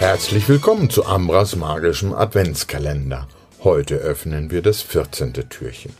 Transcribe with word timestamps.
Herzlich 0.00 0.48
willkommen 0.48 0.88
zu 0.88 1.04
Ambras 1.04 1.56
magischem 1.56 2.14
Adventskalender. 2.14 3.28
Heute 3.62 3.96
öffnen 3.96 4.50
wir 4.50 4.62
das 4.62 4.80
14. 4.80 5.34
Türchen. 5.50 5.92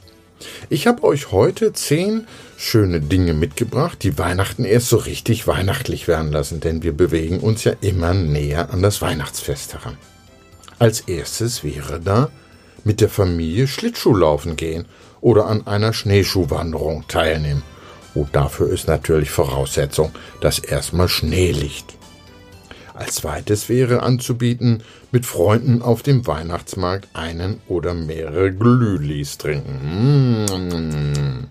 Ich 0.70 0.86
habe 0.86 1.04
euch 1.04 1.32
heute 1.32 1.74
zehn 1.74 2.26
schöne 2.56 3.02
Dinge 3.02 3.34
mitgebracht, 3.34 4.02
die 4.02 4.16
Weihnachten 4.16 4.64
erst 4.64 4.88
so 4.88 4.96
richtig 4.96 5.46
weihnachtlich 5.46 6.08
werden 6.08 6.32
lassen, 6.32 6.60
denn 6.60 6.82
wir 6.82 6.96
bewegen 6.96 7.40
uns 7.40 7.64
ja 7.64 7.74
immer 7.82 8.14
näher 8.14 8.72
an 8.72 8.80
das 8.80 9.02
Weihnachtsfest 9.02 9.74
heran. 9.74 9.98
Als 10.78 11.00
erstes 11.00 11.62
wäre 11.62 12.00
da 12.00 12.30
mit 12.84 13.02
der 13.02 13.10
Familie 13.10 13.68
Schlittschuhlaufen 13.68 14.56
gehen 14.56 14.86
oder 15.20 15.44
an 15.44 15.66
einer 15.66 15.92
Schneeschuhwanderung 15.92 17.06
teilnehmen. 17.06 17.62
Oh, 18.14 18.26
dafür 18.32 18.70
ist 18.70 18.88
natürlich 18.88 19.30
Voraussetzung, 19.30 20.10
dass 20.40 20.58
erstmal 20.58 21.10
Schnee 21.10 21.52
liegt. 21.52 21.99
Als 23.00 23.14
zweites 23.14 23.70
wäre 23.70 24.02
anzubieten, 24.02 24.82
mit 25.10 25.24
Freunden 25.24 25.80
auf 25.80 26.02
dem 26.02 26.26
Weihnachtsmarkt 26.26 27.08
einen 27.14 27.62
oder 27.66 27.94
mehrere 27.94 28.52
Glühlis 28.52 29.38
trinken. 29.38 30.44
Mmh. 30.44 31.48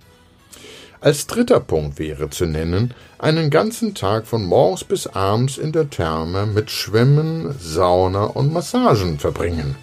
Als 1.02 1.26
dritter 1.26 1.60
Punkt 1.60 1.98
wäre 1.98 2.30
zu 2.30 2.46
nennen, 2.46 2.94
einen 3.18 3.50
ganzen 3.50 3.96
Tag 3.96 4.28
von 4.28 4.46
morgens 4.46 4.84
bis 4.84 5.08
abends 5.08 5.58
in 5.58 5.72
der 5.72 5.90
Therme 5.90 6.46
mit 6.46 6.70
Schwimmen, 6.70 7.56
Sauna 7.60 8.26
und 8.26 8.54
Massagen 8.54 9.18
verbringen. 9.18 9.76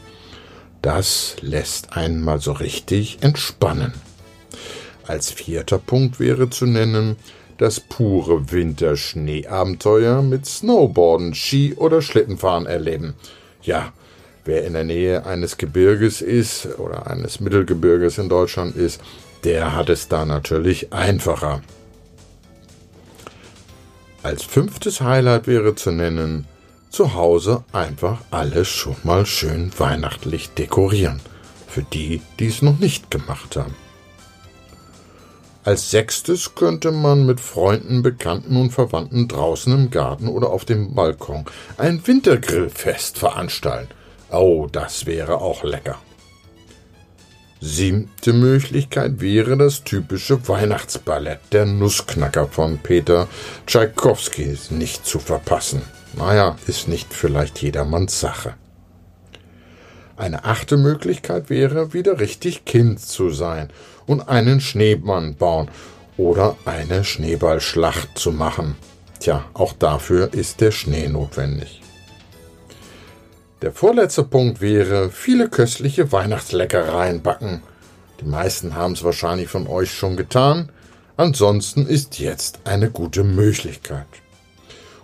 Das 0.82 1.34
lässt 1.40 1.96
einen 1.96 2.22
mal 2.22 2.38
so 2.40 2.52
richtig 2.52 3.18
entspannen. 3.22 3.92
Als 5.04 5.32
vierter 5.32 5.78
Punkt 5.78 6.20
wäre 6.20 6.48
zu 6.48 6.66
nennen, 6.66 7.16
das 7.58 7.80
pure 7.80 8.50
Winterschneeabenteuer 8.52 10.22
mit 10.22 10.46
Snowboarden, 10.46 11.34
Ski 11.34 11.74
oder 11.74 12.02
Schlittenfahren 12.02 12.66
erleben. 12.66 13.14
Ja, 13.62 13.92
wer 14.44 14.64
in 14.64 14.74
der 14.74 14.84
Nähe 14.84 15.26
eines 15.26 15.56
Gebirges 15.56 16.20
ist 16.20 16.78
oder 16.78 17.06
eines 17.10 17.40
Mittelgebirges 17.40 18.18
in 18.18 18.28
Deutschland 18.28 18.76
ist, 18.76 19.00
der 19.44 19.74
hat 19.74 19.88
es 19.88 20.08
da 20.08 20.24
natürlich 20.24 20.92
einfacher. 20.92 21.62
Als 24.22 24.42
fünftes 24.42 25.00
Highlight 25.00 25.46
wäre 25.46 25.74
zu 25.76 25.92
nennen, 25.92 26.46
zu 26.90 27.14
Hause 27.14 27.62
einfach 27.72 28.22
alles 28.30 28.68
schon 28.68 28.96
mal 29.04 29.26
schön 29.26 29.70
weihnachtlich 29.78 30.50
dekorieren. 30.50 31.20
Für 31.68 31.82
die, 31.82 32.22
die 32.38 32.46
es 32.46 32.62
noch 32.62 32.78
nicht 32.78 33.10
gemacht 33.10 33.56
haben. 33.56 33.74
Als 35.66 35.90
sechstes 35.90 36.54
könnte 36.54 36.92
man 36.92 37.26
mit 37.26 37.40
Freunden, 37.40 38.00
Bekannten 38.00 38.56
und 38.56 38.70
Verwandten 38.70 39.26
draußen 39.26 39.74
im 39.74 39.90
Garten 39.90 40.28
oder 40.28 40.50
auf 40.50 40.64
dem 40.64 40.94
Balkon 40.94 41.44
ein 41.76 42.06
Wintergrillfest 42.06 43.18
veranstalten. 43.18 43.92
Oh, 44.30 44.68
das 44.70 45.06
wäre 45.06 45.40
auch 45.40 45.64
lecker. 45.64 45.98
Siebte 47.60 48.32
Möglichkeit 48.32 49.20
wäre 49.20 49.56
das 49.56 49.82
typische 49.82 50.46
Weihnachtsballett 50.46 51.40
der 51.50 51.66
Nussknacker 51.66 52.46
von 52.46 52.78
Peter 52.78 53.26
Tschaikowski 53.66 54.56
nicht 54.70 55.04
zu 55.04 55.18
verpassen. 55.18 55.82
Naja, 56.16 56.54
ist 56.68 56.86
nicht 56.86 57.12
vielleicht 57.12 57.60
jedermanns 57.60 58.20
Sache. 58.20 58.54
Eine 60.16 60.44
achte 60.44 60.76
Möglichkeit 60.76 61.50
wäre, 61.50 61.92
wieder 61.92 62.20
richtig 62.20 62.64
Kind 62.64 63.00
zu 63.00 63.30
sein 63.30 63.68
und 64.06 64.28
einen 64.28 64.60
Schneemann 64.60 65.34
bauen 65.34 65.68
oder 66.16 66.56
eine 66.64 67.04
Schneeballschlacht 67.04 68.18
zu 68.18 68.32
machen. 68.32 68.76
Tja, 69.20 69.44
auch 69.54 69.72
dafür 69.74 70.32
ist 70.32 70.60
der 70.60 70.70
Schnee 70.70 71.08
notwendig. 71.08 71.82
Der 73.62 73.72
vorletzte 73.72 74.22
Punkt 74.22 74.60
wäre, 74.60 75.10
viele 75.10 75.48
köstliche 75.48 76.12
Weihnachtsleckereien 76.12 77.22
backen. 77.22 77.62
Die 78.20 78.26
meisten 78.26 78.74
haben 78.74 78.92
es 78.92 79.04
wahrscheinlich 79.04 79.48
von 79.48 79.66
euch 79.66 79.90
schon 79.90 80.16
getan. 80.16 80.70
Ansonsten 81.16 81.86
ist 81.86 82.18
jetzt 82.18 82.60
eine 82.64 82.90
gute 82.90 83.24
Möglichkeit. 83.24 84.06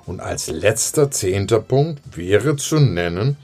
Und 0.04 0.20
als 0.20 0.48
letzter 0.48 1.10
zehnter 1.10 1.60
Punkt 1.60 2.16
wäre 2.16 2.56
zu 2.56 2.78
nennen, 2.78 3.36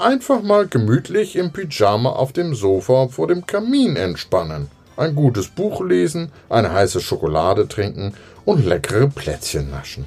einfach 0.00 0.42
mal 0.42 0.66
gemütlich 0.66 1.36
im 1.36 1.52
Pyjama 1.52 2.10
auf 2.10 2.32
dem 2.32 2.54
Sofa 2.54 3.08
vor 3.08 3.28
dem 3.28 3.46
Kamin 3.46 3.96
entspannen, 3.96 4.68
ein 4.96 5.14
gutes 5.14 5.48
Buch 5.48 5.82
lesen, 5.84 6.32
eine 6.48 6.72
heiße 6.72 7.00
Schokolade 7.00 7.68
trinken 7.68 8.14
und 8.44 8.64
leckere 8.64 9.08
Plätzchen 9.08 9.70
naschen. 9.70 10.06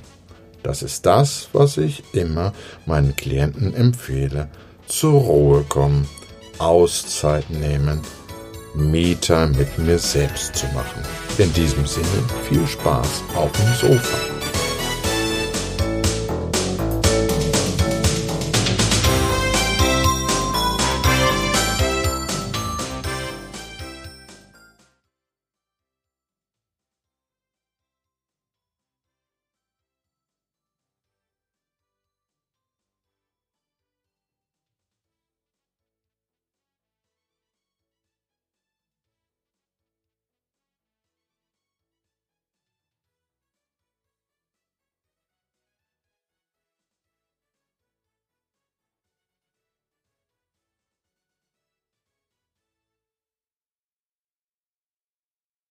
Das 0.63 0.81
ist 0.81 1.05
das, 1.05 1.49
was 1.53 1.77
ich 1.77 2.03
immer 2.13 2.53
meinen 2.85 3.15
Klienten 3.15 3.73
empfehle. 3.73 4.49
Zur 4.87 5.21
Ruhe 5.21 5.65
kommen, 5.67 6.07
Auszeit 6.57 7.49
nehmen, 7.49 8.01
Mieter 8.75 9.47
mit 9.47 9.77
mir 9.77 9.99
selbst 9.99 10.55
zu 10.55 10.65
machen. 10.67 11.03
In 11.37 11.51
diesem 11.53 11.85
Sinne 11.85 12.23
viel 12.49 12.65
Spaß 12.65 13.23
auf 13.35 13.51
dem 13.51 13.89
Sofa. 13.89 14.42